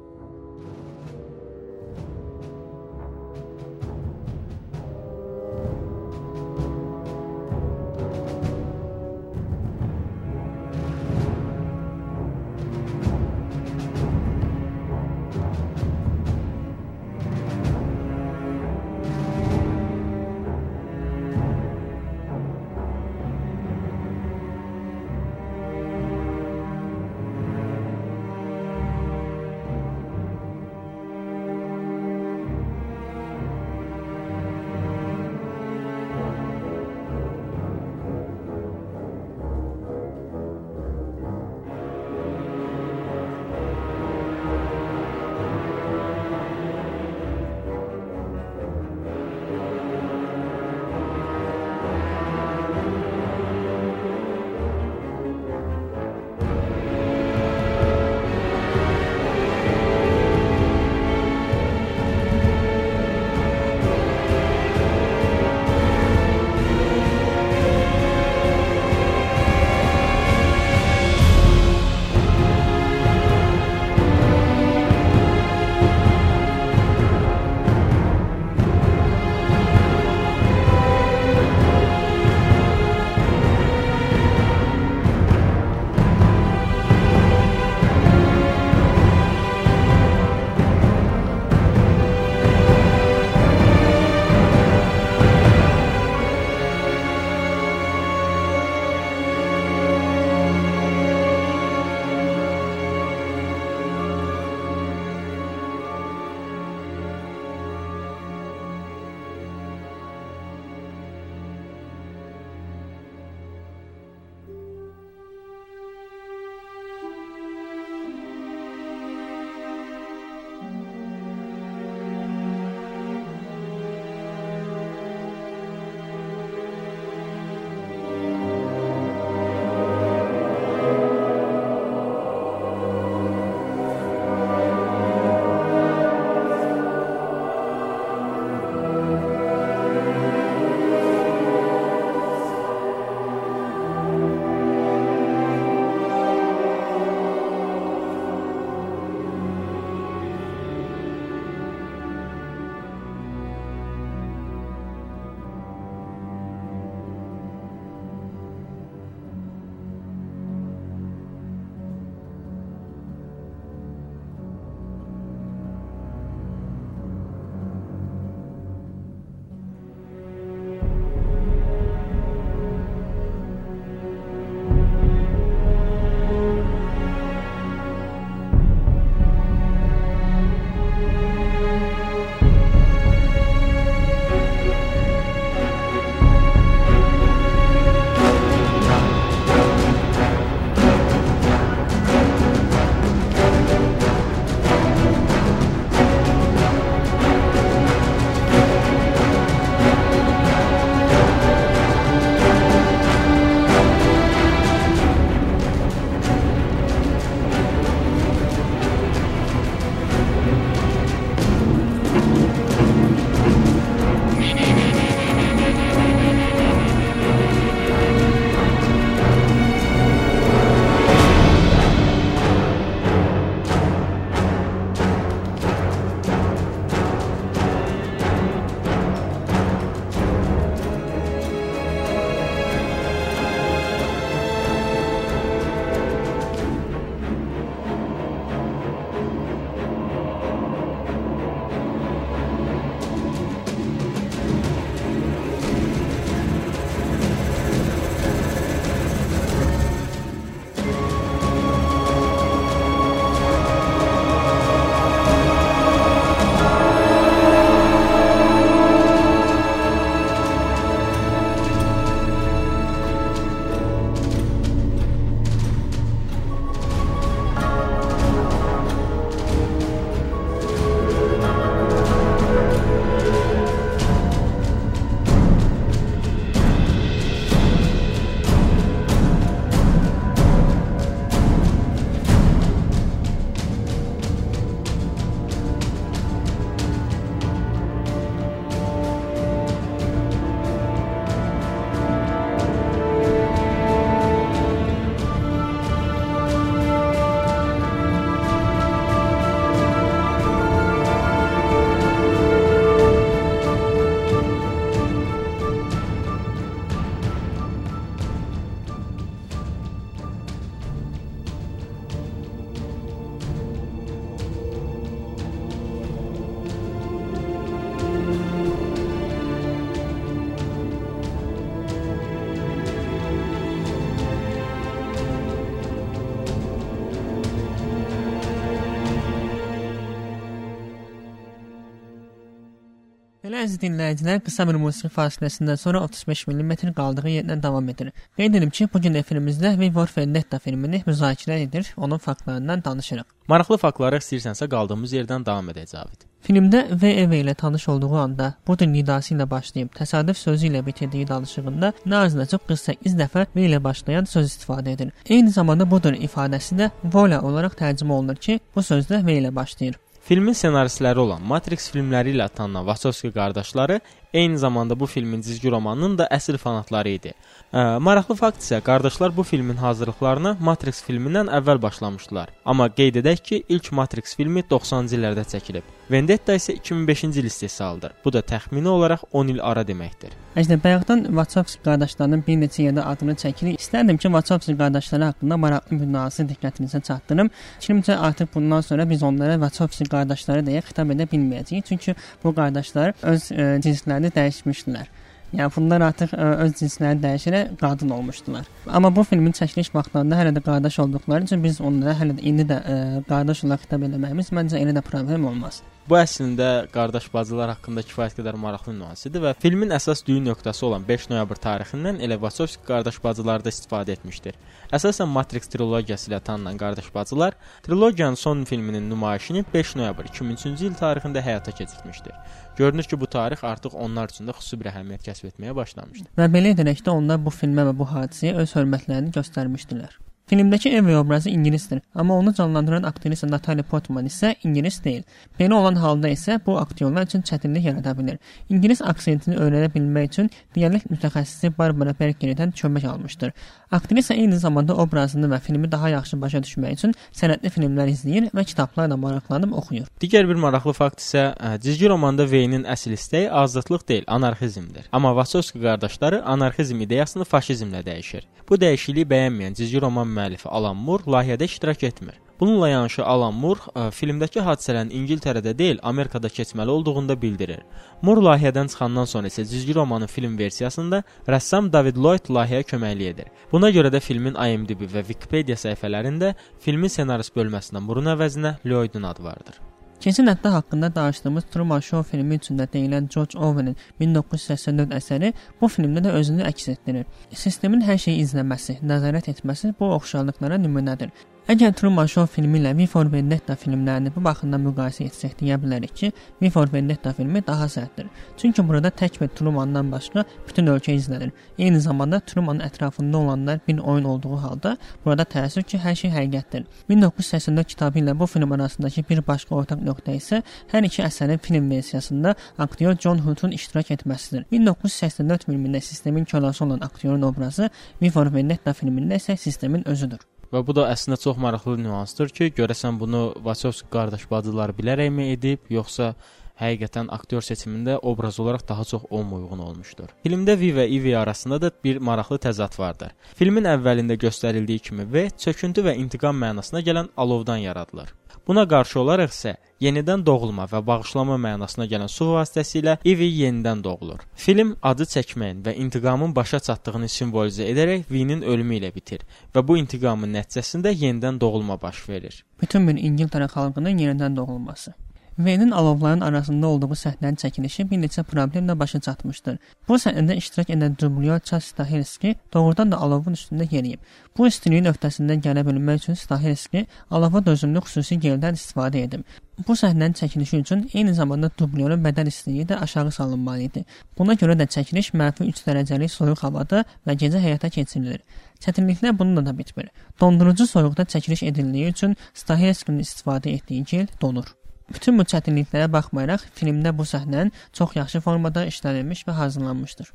[333.57, 338.11] Belə əziz dinləyicilər, qısa bir musiqi fasiləsindən sonra 35 mm qaldığı yerdən davam edir.
[338.37, 343.25] Qeyd edim ki, bu gün efirimizdə V for Vendetta filmini müzakirə edir, onun faktlarından danışırıq.
[343.49, 346.29] Maraqlı faktlara istəyirsənsə qaldığımız yerdən davam edək Cavid.
[346.45, 351.95] Filmdə VEV ilə tanış olduğu anda budur nidası ilə başlayıb təsadüf sözü ilə bitirdiyi danışığında
[352.05, 355.15] nə az nə çox 48 dəfə V ilə başlayan söz istifadə edir.
[355.27, 359.55] Eyni zamanda budur ifadəsi də vola olaraq tərcümə olunur ki, bu söz də V ilə
[359.55, 359.97] başlayır.
[360.27, 364.01] Filmin ssenaristləri olan Matrix filmləri ilə tanınan Wachowski qardaşları
[364.35, 367.35] eyni zamanda bu filmin cizgi romanının da əsl fanatları idi.
[367.75, 372.53] Ə, maraqlı fakt isə qardaşlar bu filmin hazırlıqlarına Matrix filmindən əvvəl başlamışdılar.
[372.65, 375.89] Amma qeyd edək ki, ilk Matrix filmi 90-cı illərdə çəkilib.
[376.11, 378.15] Vendetta isə 2005-ci il istehsalıdır.
[378.25, 380.31] Bu da təxmini olaraq 10 il ara deməkdir.
[380.55, 383.83] Əslində bayaqdan Wachowski qardaşlarının bir neçə yerdə adını çəkirik.
[383.83, 387.51] İstərdim ki, Wachowski qardaşları haqqında maraqlı nüansı diqqətinizə çatdırım.
[387.81, 391.91] Fikrimcə artıq bundan sonra biz onlara Wachowski qardaşları deyə xitab edə bilməyəcəyik.
[391.91, 395.26] Çünki bu qardaşlar öz ə, cinslərini dəyişmişdilər.
[395.57, 398.69] Yəni bunlar artıq ə, öz cinslərini dəyişərək qadın olmuşdular.
[398.87, 402.69] Amma bu filmin çəkiliş vaxtlarında hələ də qardaş olduqları üçün biz onlara hələ də indi
[402.69, 402.97] də ə,
[403.29, 405.81] qardaş olaraq xitab etməyimiz məncə elə də problem olmaz.
[406.07, 411.03] Bu əslində qardaş bacılar haqqında kifayət qədər maraqlı nüansıdır və filmin əsas düyün nöqtəsi olan
[411.09, 414.55] 5 noyabr tarixindən elə Wachowski qardaş bacıları da istifadə etmişdir.
[414.95, 420.95] Əsasən Matrix trilogiyası ilə tanınan qardaş bacılar trilogiyanın son filminin nümayişini 5 noyabr 2003-cü il
[421.01, 422.39] tarixində həyata keçirmişdir.
[422.77, 426.29] Görünür ki, bu tarix artıq onlar üçün də xüsusi bir əhəmiyyət kəsb etməyə başlamışdı.
[426.39, 430.15] Və belə edərək də onlar bu filmə və bu hadisəyə öz hörmətlərini göstərmişdilər.
[430.51, 435.25] Filmdəki Eve obrazı ingilisdir, amma onu canlandıran aktrisa Natalie Portman isə ingilis deyil.
[435.59, 438.37] Belə olan halda isə bu aktyorlar üçün çətinlik yarada bilər.
[438.71, 443.51] İngilis aksentini öyrənə bilmək üçün dialekt mütəxəssisi Barbara Bergerdən kömək almışdır.
[443.91, 448.65] Aktrisa eyni zamanda obrazını və filmi daha yaxşı başa düşmək üçün sənədli filmlər izləyir və
[448.71, 450.07] kitablarla maraqlanıb oxuyur.
[450.23, 451.49] Digər bir maraqlı fakt isə
[451.83, 455.11] cizgi romanda Veynin əsl istəyi azadlıq deyil, anarxizmdir.
[455.13, 458.47] Amma Wachowski qardaşları anarxizm ideyasını faşizmlə dəyişir.
[458.69, 462.37] Bu dəyişikliyi bəyənməyən cizgi roman müəllifi Alan Moore layihədə iştirak etmir.
[462.61, 467.83] Bununla yanaşı Alan Moore ə, filmdəki hadisələrin İngiltərədə deyil, Amerikada keçməli olduğunu da bildirir.
[468.23, 473.51] Moore layihədən çıxandan sonra isə cizgi romanın film versiyasında rəssam David Lloyd layihəyə köməklik edir.
[473.73, 479.45] Buna görə də filmin IMDb və Wikipedia səhifələrində filmin ssenarist bölməsində Moore-un əvəzinə Lloydun adı
[479.45, 479.96] vardır.
[480.21, 485.91] Keçən həftə haqqında danışdığımız Truman Show filmi üçün də deyilən George Orwellin 1984 əsəri bu
[485.93, 487.27] filmdə də özünü əks etdirir.
[487.65, 491.35] Sistemin hər şeyi izləməsi, nəzarət etməsi bu oxşarlıqlara nümunədir.
[491.67, 496.13] Əgər Truman Show filmi ilə V for Vendetta filmlərini bu baxımdan müqayisə etsək deyə bilərik
[496.15, 496.29] ki,
[496.63, 498.29] V for Vendetta filmi daha sərtdir.
[498.55, 501.51] Çünki burada tək bir Trumandan başqa bütün ölkə izlənir.
[501.75, 506.87] Eyni zamanda Trumanın ətrafında olanlar bir oyun olduğu halda burada təəssüf ki, hər şey həqiqətdir.
[507.09, 510.63] 1984 kitabı ilə bu film arasındakı bir başqa ortaq nöqtə isə
[510.95, 514.69] hər iki əsərin film versiyasında aktyor John Hurt'un iştirak etməsidir.
[514.71, 517.91] 1984 filmində sistemin kölası olan aktyorun obrazı
[518.23, 520.47] V for Vendetta filmində isə sistemin özüdür.
[520.73, 525.85] Və bu da əslində çox maraqlı nüansdır ki, görəsən bunu Wachowski qardaş bacılar bilərəkmi edib,
[525.91, 526.33] yoxsa
[526.81, 530.33] həqiqətən aktyor seçimində obraz olaraq daha çox o uyğun olmuşdur.
[530.45, 533.33] Filmdə V və Ivy arasında da bir maraqlı təzad vardır.
[533.57, 538.35] Filmin əvvəlində göstərildiyi kimi V çöküntü və intiqam mənasına gələn alovdan yaradılır.
[538.67, 544.41] Buna qarşı olaraq isə yenidən doğulma və bağışlama mənasına gələn su vasitəsilə Ivy yenidən doğulur.
[544.59, 550.01] Film adı çəkməyin və intiqamın başa çatdığını simvolizə edərək V-nin ölümü ilə bitir və bu
[550.01, 552.65] intiqamın nəticəsində yenidən doğulma baş verir.
[552.83, 555.15] Bütün bir İngiltərə xalqının yenidən doğulması.
[555.59, 559.79] V-nin alovların arasında olduğu səhnənin çəkilişi bir neçə problemlə başa çatmışdır.
[560.09, 564.21] Bu səhnədə iştirak edən dublyor Charles Stahelski doğrudan da alovun üstündə yeriyib.
[564.59, 569.49] Bu istiliyin öhdəsindən gələ bilmək üçün Stahelski alova dözümlü xüsusi geldən istifadə edib.
[569.89, 574.05] Bu səhnənin çəkilişi üçün eyni zamanda dublyorun bədən istiliyi də aşağı salınmalı idi.
[574.39, 578.41] Buna görə də çəkiliş mənfi 3 dərəcəlik soyuq havada və gecə həyata keçirilir.
[578.81, 580.09] Çətinliklər bununla da bitmir.
[580.41, 584.77] Dondurucu soyuqda çəkiliş edildiyi üçün Stahelskinin istifadə etdiyi gel donur.
[585.15, 590.33] Bütün bu çətinliklərə baxmayaraq, filmdə bu səhnə çox yaxşı formada işlənilmiş və hazırlanmışdır.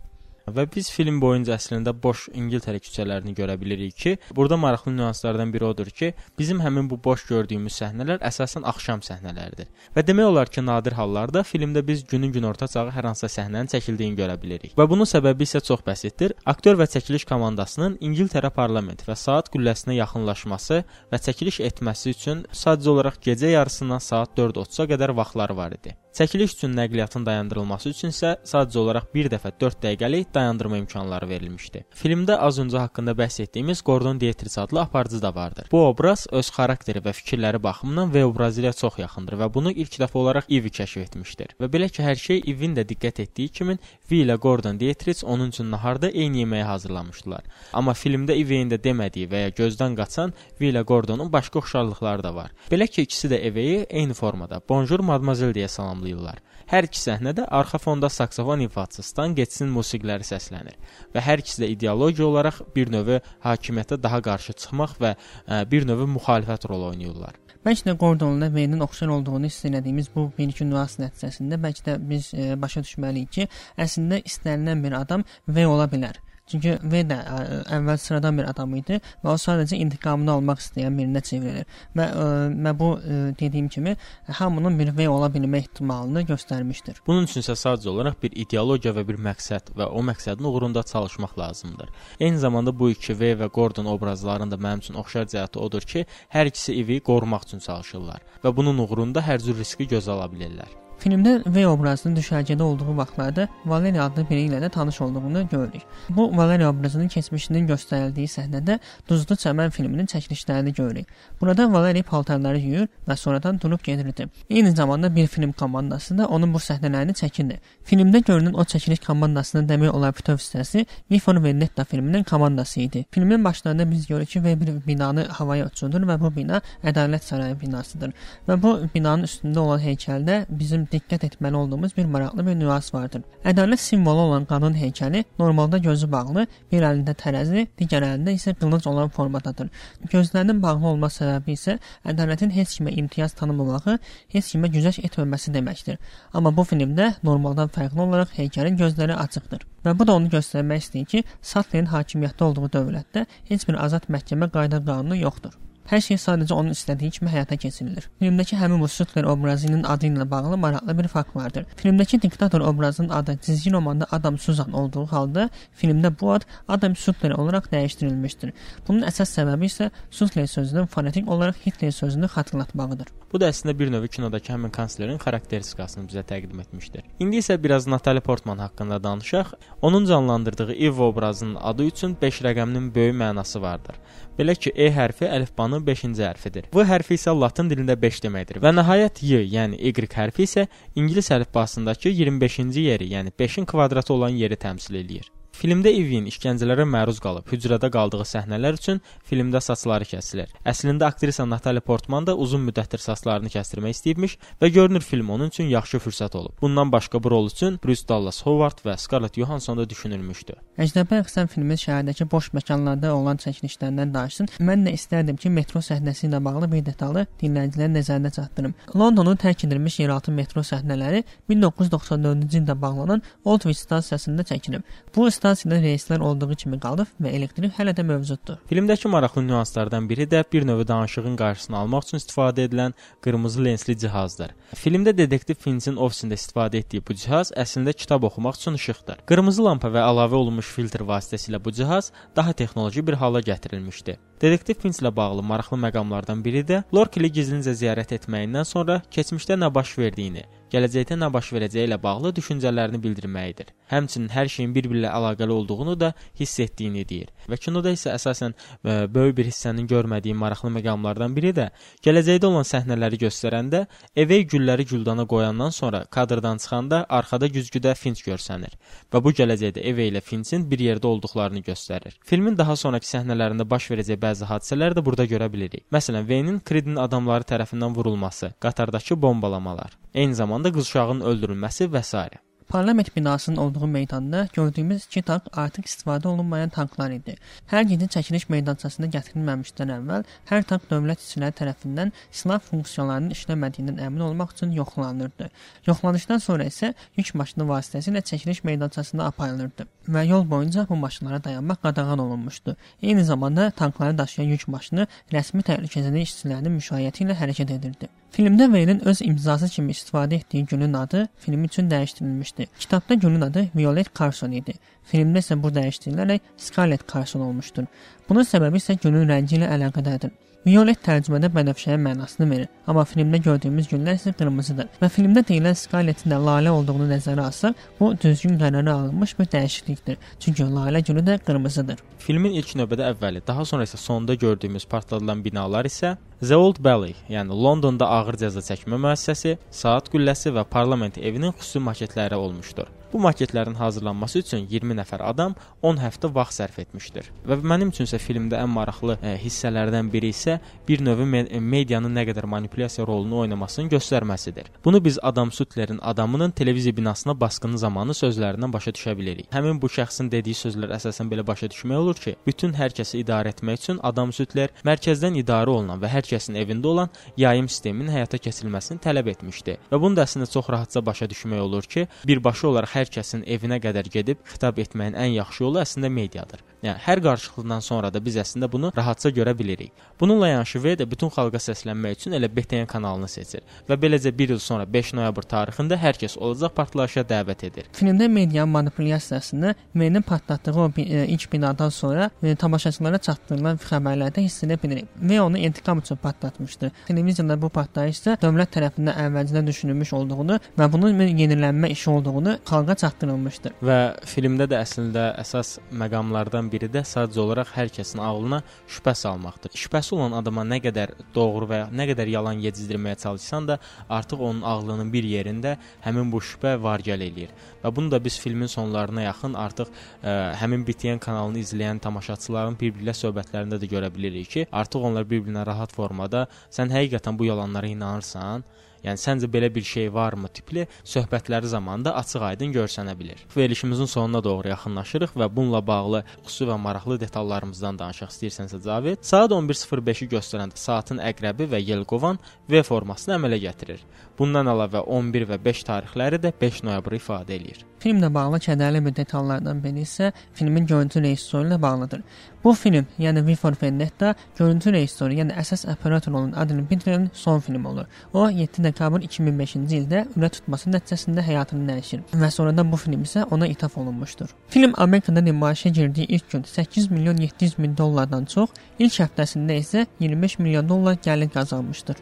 [0.56, 5.66] Və biz film boyunca əslində boş İngiltərə küçələrini görə bilirik ki, burada maraqlı nüanslardan biri
[5.66, 9.70] odur ki, bizim həmin bu boş gördüyümüz səhnələr əsasən axşam səhnələridir.
[9.96, 14.20] Və demək olar ki, nadir hallarda filmdə biz günün günorta çağı hər hansısa səhnənin çəkildiyini
[14.20, 14.76] görə bilirik.
[14.78, 16.36] Və bunun səbəbi isə çox bəsitdir.
[16.46, 22.94] Aktyor və çəkiliş komandasının İngiltərə parlamenti və saat qülləsinə yaxınlaşması və çəkiliş etməsi üçün sadəcə
[22.96, 25.96] olaraq gecə yarısından saat 4:30-a qədər vaxtları var idi.
[26.18, 31.84] Çəkiliş üçün nəqliyyatın dayandırılması üçün isə sadəcə olaraq 1 dəfə 4 dəqiqəlik dayandırma imkanları verilmişdi.
[32.02, 35.70] Filmdə az öncə haqqında bəhs etdiyimiz Gordon Dietrich adlı aparıcı da vardır.
[35.72, 39.96] Bu obraz öz xarakteri və fikirləri baxımından V obrazı ilə çox yaxındır və bunu ilk
[40.04, 41.56] dəfə olaraq Ivy kəşf etmişdir.
[41.62, 43.78] Və belə ki, hər şey Ivin də diqqət etdiyi kimi
[44.12, 47.48] V ilə Gordon Dietrich onun üçün naharda eyni yeməyi hazırlamışdılar.
[47.74, 52.36] Amma filmdə Ivin də demədiyi və ya gözdən qaçan V ilə Gordonun başqa oxşarlıqları da
[52.36, 52.52] var.
[52.72, 56.42] Belə ki, ikisi də Eveyi eyni formada Bonjour Mademoiselle deyə salamlayır tamamlayırlar.
[56.72, 60.78] Hər iki səhnədə arxa fonda saksofon ifaçısı Stan Getsin musiqiləri səslənir
[61.16, 65.88] və hər ikisi də ideologiya olaraq bir növ hakimiyyətə daha qarşı çıxmaq və ə, bir
[65.90, 67.38] növ müxalifət rolu oynayırlar.
[67.62, 72.32] Bəlkə də Gordonla Wayne-in oxşar olduğunu hiss etdiyimiz bu bir-iki nüans nəticəsində bəlkə də biz
[72.34, 76.18] e, başa düşməliyik ki, əslində istənilən bir adam V ola bilər.
[76.52, 77.40] Çünki V də ə,
[77.78, 81.68] əvvəl sıradan bir adam idi və o sadəcə intiqamını almaq istəyən birinə çevrilir.
[81.98, 82.26] Və ə,
[82.66, 83.96] və bu ə, dediyim kimi
[84.42, 87.02] hamının bir V ola bilmə ehtimalını göstərmişdir.
[87.08, 91.38] Bunun üçün isə sadəcə olaraq bir ideologiya və bir məqsəd və o məqsədin uğrunda çalışmaq
[91.40, 91.90] lazımdır.
[92.20, 96.06] Eyni zamanda bu iki V və Gordon obrazlarının da mənim üçün oxşar cəhəti odur ki,
[96.36, 100.72] hər ikisi evi qorumaq üçün çalışırlar və bunun uğrunda hər cür riski gözə ala bilirlər.
[101.02, 105.82] Filmdə V obrazının düşərgədə olduğu vaxtlarda Valeri adlı biri ilə də tanış olduğunu görürük.
[106.10, 108.76] Bu Valeri obrazının keçmişinin göstərildiyi səhnədə
[109.10, 111.08] Duzlu Çəmən filminin çəkilişlərini görürük.
[111.40, 114.28] Burada Valeri paltarları yuyur və sonradan durub gedirdi.
[114.50, 117.58] Eyni zamanda bir film komandası da onun bu səhnələrini çəkirdi.
[117.84, 123.06] Filmdə görünən o çəkiliş komandasının demək olar bütöv hissəsi Before Vendetta filminin komandası idi.
[123.12, 127.60] Filmin başlarında biz görürük ki, V bir binanı havaya uçurdur və bu bina Ədalət Sarayı
[127.60, 128.14] binasıdır.
[128.48, 133.24] Və bu binanın üstündə olan heykəldə bizim diqqət etməli olduğumuz bir maraqlı bir nüans vardır.
[133.46, 138.88] Ədalət simvolu olan qadın heykəli normalda gözü bağlı, bir əlində tərəzi, digər əlində isə qılınc
[138.92, 139.72] olan formadadır.
[140.12, 143.98] Gözlərinin bağlı olma səbəbi isə ədalətin heç kimə imtiyaz tanımamağı,
[144.36, 145.98] heç kimə güzəşt etməməsi deməkdir.
[146.34, 149.66] Amma bu filmdə normaldan fərqli olaraq heykəlin gözləri açıqdır.
[149.86, 154.52] Və bu da onu göstərmək istəyir ki, Satlerin hakimiyyətdə olduğu dövlətdə heç bir azad məhkəmə
[154.54, 155.58] qayda qanunu yoxdur.
[155.90, 158.06] Hər şey sadəcə onun istədiyi kimi həyata keçirilir.
[158.22, 161.66] Filmdəki həmin bu Sutler obrazının adı ilə bağlı maraqlı bir fakt vardır.
[161.82, 165.50] Filmdəki diktator obrazının adı cizgi romanda Adam Suzan olduğu halda
[165.82, 168.54] filmdə bu ad Adam Sutler olaraq dəyişdirilmişdir.
[168.88, 173.08] Bunun əsas səbəbi isə Sutler sözünün fonetik olaraq Hitler sözünü xatırlatmağıdır.
[173.34, 177.04] Bu da əslində bir növ kinodakı həmin kanslerin xarakteristikasını bizə təqdim etmişdir.
[177.20, 179.54] İndi isə biraz Natalie Portman haqqında danışaq.
[179.82, 183.96] Onun canlandırdığı Eve obrazının adı üçün 5 rəqəminin böyük mənası vardır.
[184.40, 186.68] Belə ki, E hərfi əlifbanın 5-ci hərfidir.
[186.74, 188.60] Bu hərfi isə latın dilində 5 deməkdir.
[188.60, 194.36] Və nəhayət Y, yəni Y hərfi isə ingilis əlifbasındakı 25-ci yeri, yəni 5-in kvadratı olan
[194.36, 195.32] yeri təmsil eləyir.
[195.62, 198.98] Filmdə Ivin işgəncələrə məruz qalıb hücrədə qaldığı səhnələr üçün
[199.30, 200.48] filmdə saçları kəsilir.
[200.66, 205.70] Əslində aktrisa Natalie Portman da uzun müddətdir saçlarını kəstirmək istəyibmiş və görünür film onun üçün
[205.70, 206.56] yaxşı fürsət olub.
[206.64, 210.56] Bundan başqa bu rol üçün Bruce Dallas Howard və Scarlett Johansson da düşünülmüşdü.
[210.82, 214.50] Əcnəbi əxsən filmin şəhərdəki boş məkanlarda olan çəkilişlərindən danışsın.
[214.66, 218.74] Mən də istərdim ki, metro səhnəsi ilə bağlı bir detalı dinləyicilərin nəzərinə çatdırım.
[218.98, 221.22] Londonun tərk edilmiş yeraltı metro səhnələri
[221.54, 224.82] 1994-cü ildə bağlanan Oldwich stansiyasında çəkilib.
[225.16, 228.60] Bu stansiyada reyslər olduğu kimi qalıb və elektrik hələ də mövcuddur.
[228.70, 233.98] Filmdəki maraqlı nüanslardan biri də bir növ danışığın qarşısını almaq üçün istifadə edilən qırmızı lensli
[233.98, 234.54] cihazdır.
[234.76, 239.26] Filmdə detektiv Finch'in ofisində istifadə etdiyi bu cihaz əslində kitab oxumaq üçün işıqdır.
[239.28, 244.18] Qırmızı lampa və əlavə olunmuş filtr vasitəsilə bu cihaz daha texnoloji bir hala gətirilmişdi.
[244.42, 249.74] Detektiv Finch ilə bağlı maraqlı məqamlardan biri də Lorkeli gizlincə ziyarət etməyindən sonra keçmişdə nə
[249.74, 253.72] baş verdiyini, gələcəkdə nə baş verəcəyi ilə bağlı düşüncələrini bildirməyidir.
[253.92, 257.30] Həmçinin hər şeyin bir-biri ilə əlaqəli olduğunu da hiss etdiyini deyir.
[257.52, 261.68] Və kinoda isə əsasən ə, e, böyük bir hissənin görmədiyi maraqlı məqamlardan biri də
[262.06, 268.78] gələcəkdə olan səhnələri göstərəndə Evey gülləri güldana qoyandan sonra kadrdan çıxanda arxada güzgüdə Finch görsənir
[269.12, 272.16] və bu gələcəkdə Evey ilə Finch'in bir yerdə olduqlarını göstərir.
[272.24, 275.86] Filmin daha sonrakı səhnələrində baş verəcək bəzi hadisələr də burada görə bilirik.
[275.92, 282.30] Məsələn, Wayne-in Creed-in adamları tərəfindən vurulması, qatardakı bombalamalar, eyni zamanda qız uşağının öldürülməsi və s.
[282.72, 287.34] Parlament binasının olduğu meydanda gördüyümüz iki tank artıq istifadə olunmayan tanklar idi.
[287.72, 294.24] Hər gecə çəkiliş meydançasına gətirilməmişdən əvvəl hər tank dövlət işçiləri tərəfindən silah funksiyalarının işləmədiyindən əmin
[294.30, 295.50] olmaq üçün yoxlanılırdı.
[295.88, 301.84] Yoxlanışdan sonra isə yük maşını vasitəsilə çəkiliş meydançasına aparılırdı və yol boyunca bu maşınlara dayanmaq
[301.84, 302.78] qadağan olunmuşdu.
[303.02, 308.08] Eyni zamanda tankları daşıyan yük maşını rəsmi təhlükəsizlik işçilərinin müşayiəti ilə hərəkət edirdi.
[308.32, 312.68] Filmdə Wayne-in öz imzası kimi istifadə etdiyi gülün adı film üçün dəyişdirilmişdi.
[312.80, 314.74] Kitabda gülün adı Violet Carson idi.
[315.12, 317.90] Filmdə isə bu dəyişdirilərək Scarlett Carson olmuşdur.
[318.30, 320.32] Bunun səbəbi isə gülün rəngi ilə əlaqədardır.
[320.62, 324.92] Violet tərcümədə bənövşəyə mənasını verir, amma filmdə gördüyümüz güllər isə qırmızıdır.
[325.02, 330.22] Və filmdə deyilən Scarlett-in də lalə olduğunu nəzərə alsaq, bu düzgün qərara alınmış bir dəyişiklikdir.
[330.38, 332.06] Çünki lalə gülü də qırmızıdır.
[332.22, 336.14] Filmin ilk növbədə əvvəli, daha sonra isə sonunda gördüyümüz partladılan binalar isə
[336.46, 341.82] The Old Bailey, yəni Londonda ağır cəza çəkmə müəssisəsi, saat qülləsi və parlament evinin xüsusi
[341.90, 343.01] maketləri olmuşdur.
[343.14, 347.26] Bu maketlərin hazırlanması üçün 20 nəfər adam 10 həftə vaxt sərf etmişdir.
[347.44, 352.16] Və mənim üçün isə filmdə ən maraqlı ə, hissələrdən biri isə bir növ me medianın
[352.16, 354.70] nə qədər manipulyasiya rolunu oynamasının göstərməsidir.
[354.86, 359.50] Bunu biz Adam Sutlerin adamının televiziya binasına basqını zamanı sözlərindən başa düşə bilərik.
[359.52, 363.52] Həmin bu şəxsin dediyi sözlər əsasən belə başa düşmək olur ki, bütün hər kəsi idarə
[363.52, 368.40] etmək üçün Adam Sutler mərkəzdən idarə olunan və hər kəsin evində olan yayım sisteminin həyata
[368.40, 369.78] keçirilməsini tələb etmişdi.
[369.92, 373.80] Və bunu da əslində çox rahatca başa düşmək olur ki, birbaşa olaraq hər kəsin evinə
[373.82, 376.62] qədər gedib xitab etməyin ən yaxşı yolu əslində mediadır.
[376.84, 379.92] Yəni hər qarşılıqdan sonra da biz əslində bunu rahatca görə bilirik.
[380.20, 384.60] Bununla yanaşı də bütün xalqa səslənmək üçün elə BTN kanalını seçir və beləcə 1 il
[384.60, 387.90] sonra 5 noyabr tarixində hər kəs olacaq partlayışa dəvət edir.
[387.94, 394.64] Filmdə media manipulyasiyasını Menin partlatdığı o e, ilk binadan sonra e, tamaşaçılara çatdırılan xəbərlərdə hiss
[394.64, 395.08] edə bilirik.
[395.22, 396.92] V onu intiqam üçün partlatmışdı.
[397.08, 402.91] Televiziyada bu partlayış isə dövlət tərəfindən əvvəlcədən düşünülmüş olduğunu və bunun yenilənmə işi olduğunu xalqa
[402.96, 403.74] çatdırılmışdır.
[403.84, 409.74] Və filmdə də əslində əsas məqamlardan biri də sadəcə olaraq hər kəsin ağlına şübhə salmaqdır.
[409.78, 414.44] Şübhəsi olan adama nə qədər doğru və ya nə qədər yalan yedizdirməyə çalışsan da, artıq
[414.50, 417.56] onun ağlının bir yerində həmin bu şübhə var gəl eləyir.
[417.84, 423.16] Və bunu da biz filmin sonlarına yaxın artıq ə, həmin BTN kanalını izləyən tamaşaçıların bir-birlə
[423.18, 428.64] söhbətlərində də görə bilirik ki, artıq onlar bir-birinə rahat formada sən həqiqətən bu yalanlara inanırsan,
[429.06, 433.40] Yəni səncə belə bir şey varmı tipli söhbətləri zamanında açıq-aydın görsənə bilər.
[433.58, 439.22] Verilişimizin sonuna doğru yaxınlaşırıq və bununla bağlı xüsusi və maraqlı detallarımızdan danışaq istəyirsənsə Cavid.
[439.22, 444.04] Saat 11:05-i göstərəndə saatın əqrəbi və yelkovan V formasını əmələ gətirir.
[444.40, 447.84] Bundan əlavə 11 və 5 tarixləri də 5 noyabrı ifadə eləyir.
[448.02, 452.24] Filmlə bağlı kədərli bir detallardan biri isə filmin görüntü rejissoru ilə bağlıdır.
[452.64, 457.60] Bu film, yəni V for Vendetta, görüntü rejissoru, yəni əsas operator olan Adrian Bitter'in son
[457.60, 458.06] filmi olur.
[458.34, 463.48] O 7 dekabr 2005-ci ildə ürə tutması nəticəsində həyatını dəyişir və sonradan bu film isə
[463.50, 464.54] ona ithaf olunmuşdur.
[464.70, 470.06] Film Amerikada nümayişə girdiyi ilk gün 8 milyon 700 min dollardan çox, ilk həftəsində isə
[470.20, 472.22] 25 milyon dollar gəlir qazanmışdır.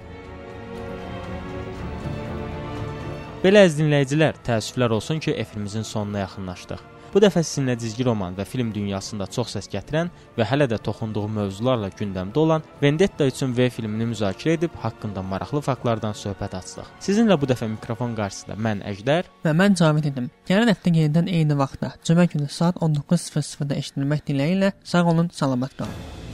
[3.43, 6.98] Belə əziz dinləyicilər, təəssüflər olsun ki, efirimizin sonuna yaxınlaşdıq.
[7.13, 11.25] Bu dəfə sizinlə cizgi roman və film dünyasında çox səs gətirən və hələ də toxunduğu
[11.39, 16.93] mövzularla gündəmdə olan Vendetta üçün V filmini müzakirə edib haqqında maraqlı faktlardan söhbət açdıq.
[17.01, 20.29] Sizinlə bu dəfə mikrofon qarşısında mən Əjdər və mən Cavid idim.
[20.49, 25.77] Gələn həftə yenidən eyni vaxtda, cümə günü saat 19:00-da eşidilmək diləyi ilə sağ olun, salamat
[25.81, 26.28] qalın.